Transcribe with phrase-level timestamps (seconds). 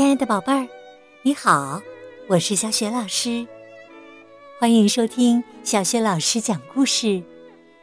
[0.00, 0.66] 亲爱的宝贝儿，
[1.20, 1.82] 你好，
[2.26, 3.46] 我是小雪老师，
[4.58, 7.22] 欢迎收听小雪老师讲故事，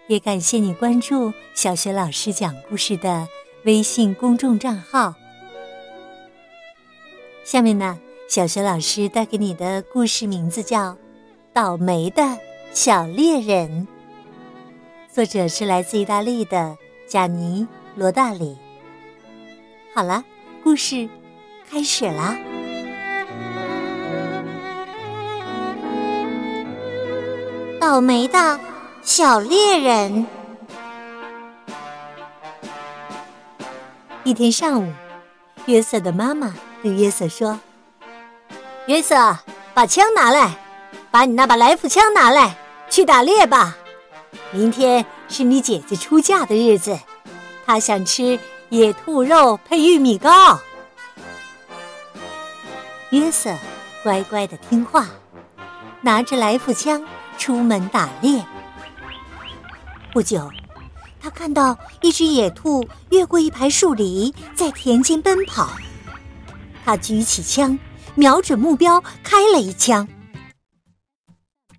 [0.08, 3.28] 也感谢你关注小雪老师讲故事的
[3.66, 5.14] 微信公众账号。
[7.44, 10.94] 下面呢，小雪老师带给你的故事名字叫
[11.54, 12.24] 《倒霉的
[12.74, 13.88] 小猎人》，
[15.14, 16.76] 作者是来自意大利的
[17.08, 17.62] 贾尼·
[17.96, 18.58] 罗大里。
[19.94, 20.26] 好了，
[20.64, 21.08] 故事。
[21.70, 22.36] 开始了！
[27.80, 28.60] 倒霉的
[29.02, 30.26] 小猎人。
[34.24, 34.92] 一天上午，
[35.66, 37.60] 约瑟的妈妈对约瑟说
[38.88, 39.38] ：“约瑟，
[39.74, 40.56] 把枪拿来，
[41.12, 42.58] 把你那把来福枪拿来，
[42.90, 43.78] 去打猎吧。
[44.52, 46.98] 明天是你姐姐出嫁的日子，
[47.66, 48.38] 她想吃
[48.70, 50.60] 野兔肉配玉米糕。”
[53.12, 53.56] 约瑟
[54.04, 55.08] 乖乖的听话，
[56.02, 57.02] 拿着来福枪
[57.38, 58.46] 出门打猎。
[60.12, 60.52] 不久，
[61.20, 65.72] 他看到一只野兔越过一排树篱，在田间奔跑。
[66.84, 67.80] 他举起枪，
[68.16, 70.06] 瞄准目标，开了一枪。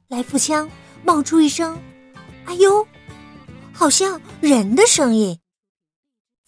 [0.08, 0.70] 来福枪
[1.04, 1.78] 冒出一声
[2.46, 2.86] “哎呦”，
[3.74, 5.38] 好像人的声音。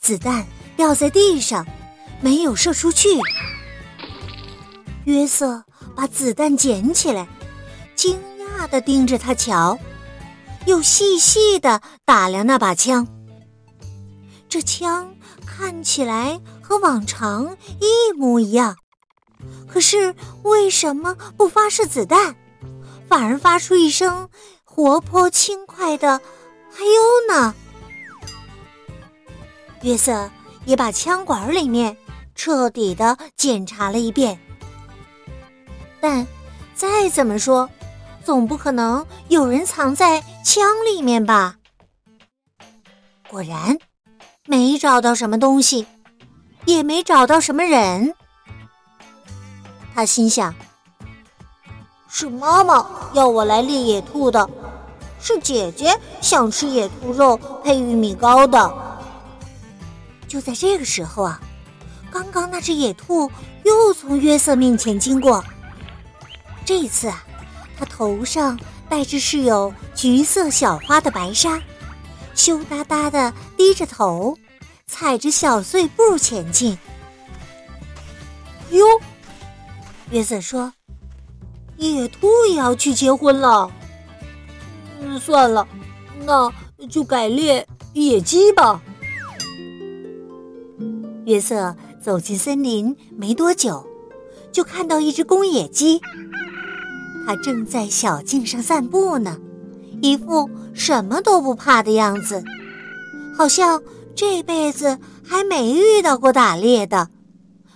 [0.01, 1.67] 子弹掉在地上，
[2.23, 3.09] 没有射出去。
[5.05, 5.65] 约瑟
[5.97, 7.27] 把子弹捡起来，
[7.95, 8.19] 惊
[8.59, 9.79] 讶的盯着他瞧，
[10.67, 13.07] 又细细的打量那把枪。
[14.49, 15.15] 这枪
[15.47, 18.77] 看起来和往常一模一样，
[19.67, 22.35] 可是为什么不发射子弹，
[23.09, 24.29] 反而发出一声
[24.65, 26.21] 活泼轻快的
[26.77, 27.01] “哎呦”
[27.33, 27.55] 呢？
[29.83, 30.31] 约瑟
[30.67, 31.97] 也把枪管里面
[32.35, 34.39] 彻底的检查了一遍。
[36.01, 36.27] 但
[36.75, 37.69] 再怎么说，
[38.25, 41.57] 总不可能有人藏在枪里面吧？
[43.29, 43.77] 果然，
[44.47, 45.87] 没找到什么东西，
[46.65, 48.15] 也没找到什么人。
[49.95, 50.55] 他心想：
[52.09, 54.49] 是妈妈要我来猎野兔的，
[55.21, 58.73] 是姐姐想吃野兔肉配玉米糕的。
[60.27, 61.41] 就在这个时候啊，
[62.11, 63.31] 刚刚那只野兔
[63.65, 65.45] 又从约瑟面前经过。
[66.71, 67.25] 这一次啊，
[67.77, 68.57] 他头上
[68.89, 71.61] 戴着是有橘色小花的白纱，
[72.33, 74.39] 羞答答的低着头，
[74.87, 76.79] 踩着小碎步前进。
[78.71, 78.87] 哟，
[80.13, 80.73] 约瑟说
[81.77, 83.69] ：“野兔也要去结婚了。”
[85.03, 85.67] 嗯，算了，
[86.21, 86.53] 那
[86.89, 88.81] 就改猎野鸡吧。
[91.27, 93.85] 约瑟走进森林没多久，
[94.53, 96.01] 就看到一只公野鸡。
[97.31, 99.39] 他正在小径上散步呢，
[100.03, 102.43] 一副什么都不怕的样子，
[103.39, 103.81] 好像
[104.17, 107.09] 这辈子还没遇到过打猎的，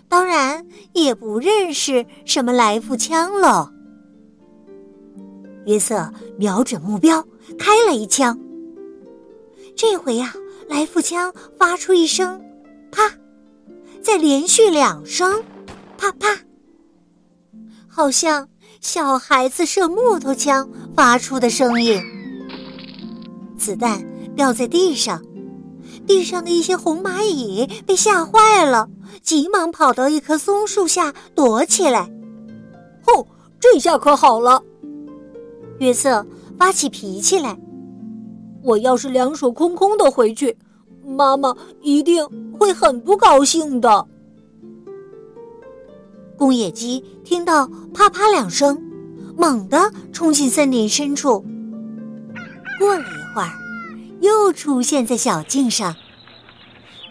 [0.09, 3.71] 当然也不认识什么来福枪喽。
[5.67, 7.25] 约瑟瞄准目标，
[7.57, 8.37] 开了一枪。
[9.77, 10.35] 这回呀，
[10.69, 12.43] 来福枪发出一声
[12.91, 13.09] “啪”，
[14.03, 15.45] 再连续两声
[15.97, 16.37] “啪啪”，
[17.87, 18.49] 好像。
[18.85, 22.03] 小孩子射木头枪发出的声音，
[23.57, 24.05] 子弹
[24.37, 25.23] 掉在地上，
[26.07, 28.87] 地上的一些红蚂蚁被吓坏了，
[29.23, 32.11] 急忙跑到一棵松树下躲起来。
[33.03, 33.27] 吼，
[33.59, 34.63] 这下可好了！
[35.79, 36.25] 约瑟
[36.59, 37.59] 发起脾气来
[38.63, 40.55] ：“我要是两手空空的回去，
[41.03, 42.23] 妈妈一定
[42.59, 44.07] 会很不高兴的。”
[46.45, 48.79] 公野鸡听到啪啪两声，
[49.35, 51.43] 猛地冲进森林深处。
[52.79, 53.51] 过了一会儿，
[54.21, 55.97] 又出现在小径上。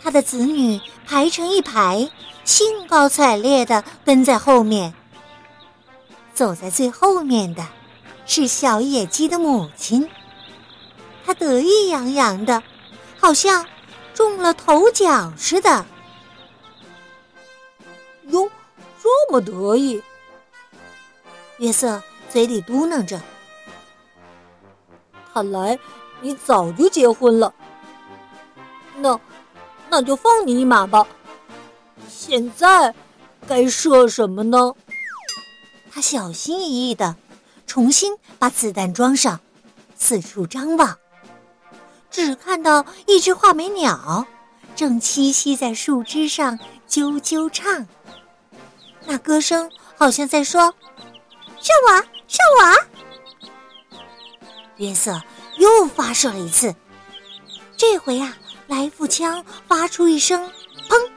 [0.03, 2.11] 他的子女排成一排，
[2.45, 4.93] 兴高采烈地跟在后面。
[6.35, 7.65] 走在最后面的，
[8.27, 10.07] 是小野鸡的母亲。
[11.25, 12.61] 她得意洋洋的，
[13.19, 13.65] 好像
[14.13, 15.87] 中了头奖似的。
[18.27, 18.47] 哟。
[19.03, 20.01] 这么得意，
[21.57, 23.21] 约瑟嘴里嘟囔着
[25.33, 25.77] ：“看来
[26.21, 27.53] 你早就结婚了。
[28.95, 29.19] 那，
[29.89, 31.05] 那就放你一马吧。
[32.07, 32.95] 现在
[33.45, 34.73] 该射什么呢？”
[35.91, 37.17] 他小心翼翼的
[37.67, 39.41] 重新把子弹装上，
[39.97, 40.97] 四处张望，
[42.09, 44.25] 只看到一只画眉鸟
[44.77, 46.57] 正栖息在树枝上
[46.87, 47.85] 啾啾唱。
[49.13, 50.73] 那歌声好像在说
[51.61, 53.91] ：“是我是我。”
[54.77, 55.21] 约瑟
[55.57, 56.73] 又发射了一次，
[57.77, 60.51] 这回啊，来福枪发出一声
[60.89, 61.11] “砰”，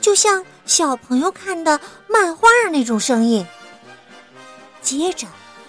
[0.00, 3.44] 就像小朋友看的漫画那种声音。
[4.80, 5.26] 接着，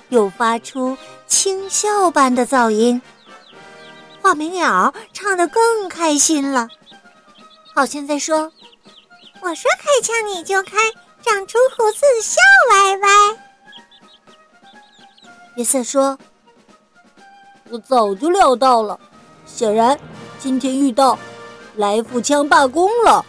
[0.09, 3.01] 又发出轻笑般的噪音。
[4.21, 6.67] 画眉鸟唱得更开心了，
[7.73, 8.51] 好像在说
[9.41, 10.77] ：“我说开枪你就开，
[11.29, 12.39] 长出胡子笑
[12.71, 13.07] 歪歪。”
[15.57, 16.17] 约瑟说
[17.69, 18.99] ：“我早就料到了，
[19.45, 19.99] 显然
[20.39, 21.17] 今天遇到
[21.75, 23.25] 来福枪罢工了。”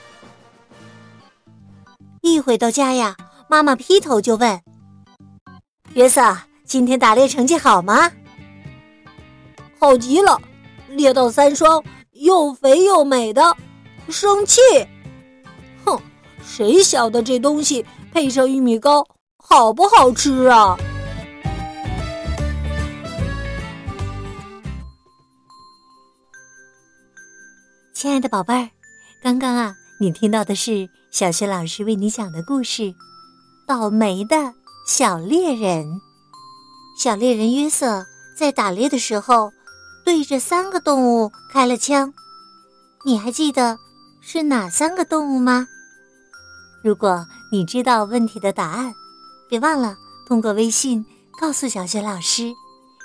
[2.22, 3.16] 一回到家呀，
[3.48, 4.60] 妈妈劈头就问
[5.94, 8.12] ：“约瑟，今天打猎成绩好吗
[9.80, 10.40] ？”“好极了。”
[10.88, 13.54] 猎到三双又肥又美的，
[14.08, 14.60] 生气！
[16.58, 19.06] 谁晓得这东西配上玉米糕
[19.36, 20.76] 好不好吃啊？
[27.94, 28.70] 亲爱的宝贝儿，
[29.22, 32.82] 刚刚啊，你听到的是小学老师为你讲的故事
[33.64, 34.52] 《倒霉的
[34.84, 35.86] 小猎人》。
[37.00, 38.04] 小猎人约瑟
[38.36, 39.52] 在打猎的时候。
[40.04, 42.14] 对着三个动物开了枪，
[43.04, 43.76] 你还记得
[44.22, 45.68] 是哪三个动物吗？
[46.88, 48.94] 如果你知道问题的答案，
[49.46, 49.94] 别忘了
[50.26, 51.04] 通过微信
[51.38, 52.50] 告诉小雪老师。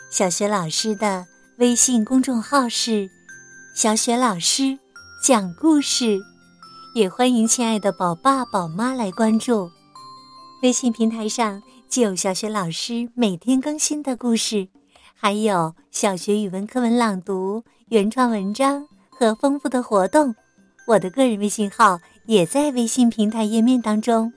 [0.10, 1.26] 小雪老师的
[1.58, 3.10] 微信公众号是
[3.76, 4.80] “小雪老师
[5.22, 6.18] 讲故事”，
[6.96, 9.70] 也欢迎亲爱的宝爸宝妈来关注。
[10.62, 14.70] 微信平台上既有小雪老师每天更新的故事。
[15.14, 20.34] 还有小学语文课文朗读、原创文章和丰富的活动，
[20.88, 24.32] 我的个人微信号也在微信平台页面当中。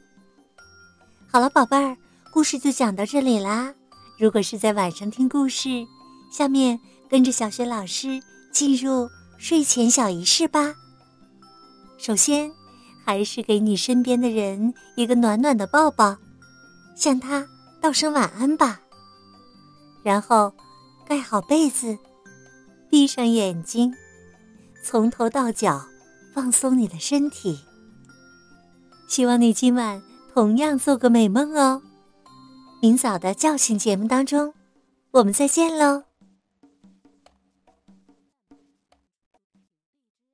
[1.26, 1.96] 好了，宝贝儿，
[2.32, 3.74] 故事就讲到这里啦。
[4.18, 5.86] 如果是在晚上听故事，
[6.30, 6.78] 下面
[7.08, 8.20] 跟着小学老师
[8.52, 10.74] 进入睡前小仪式吧。
[11.98, 12.50] 首先，
[13.04, 16.16] 还是给你身边的人一个暖暖的抱抱，
[16.94, 17.46] 向他
[17.80, 18.80] 道声晚安吧。
[20.02, 20.52] 然后。
[21.08, 21.96] 盖好被子，
[22.90, 23.94] 闭上眼睛，
[24.82, 25.86] 从头到脚
[26.34, 27.60] 放松你的身体。
[29.06, 30.02] 希望你今晚
[30.34, 31.82] 同样做个美梦哦。
[32.80, 34.52] 明早的叫醒节目当中，
[35.12, 36.05] 我们再见喽。